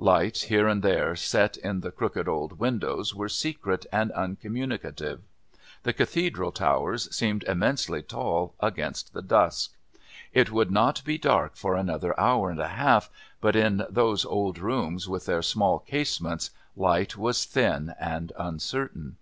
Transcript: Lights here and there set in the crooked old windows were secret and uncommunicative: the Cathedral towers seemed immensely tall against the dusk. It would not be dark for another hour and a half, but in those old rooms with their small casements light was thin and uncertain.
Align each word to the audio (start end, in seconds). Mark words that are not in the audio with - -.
Lights 0.00 0.42
here 0.42 0.66
and 0.66 0.82
there 0.82 1.14
set 1.14 1.56
in 1.56 1.82
the 1.82 1.92
crooked 1.92 2.26
old 2.26 2.58
windows 2.58 3.14
were 3.14 3.28
secret 3.28 3.86
and 3.92 4.10
uncommunicative: 4.10 5.20
the 5.84 5.92
Cathedral 5.92 6.50
towers 6.50 7.08
seemed 7.14 7.44
immensely 7.44 8.02
tall 8.02 8.56
against 8.58 9.12
the 9.12 9.22
dusk. 9.22 9.70
It 10.32 10.50
would 10.50 10.72
not 10.72 11.04
be 11.04 11.16
dark 11.16 11.54
for 11.54 11.76
another 11.76 12.18
hour 12.18 12.50
and 12.50 12.58
a 12.58 12.66
half, 12.66 13.08
but 13.40 13.54
in 13.54 13.84
those 13.88 14.24
old 14.24 14.58
rooms 14.58 15.08
with 15.08 15.26
their 15.26 15.42
small 15.42 15.78
casements 15.78 16.50
light 16.74 17.16
was 17.16 17.44
thin 17.44 17.94
and 18.00 18.32
uncertain. 18.36 19.16